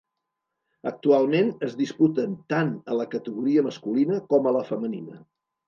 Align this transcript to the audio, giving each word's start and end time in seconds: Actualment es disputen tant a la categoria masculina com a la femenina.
Actualment 0.91 1.51
es 1.67 1.75
disputen 1.83 2.33
tant 2.55 2.73
a 2.95 2.99
la 3.03 3.07
categoria 3.13 3.67
masculina 3.71 4.21
com 4.35 4.51
a 4.55 4.59
la 4.59 4.67
femenina. 4.75 5.23